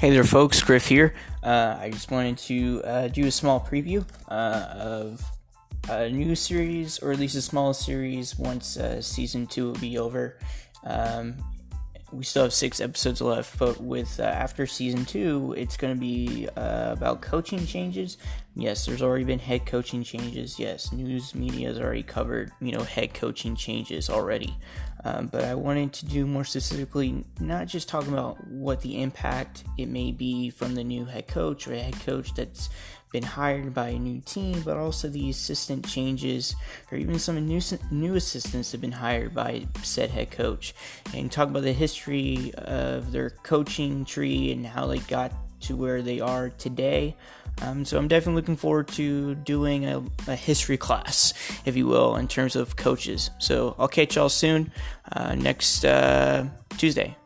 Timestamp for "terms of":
52.26-52.74